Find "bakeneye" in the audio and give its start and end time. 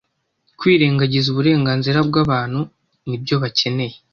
3.43-3.95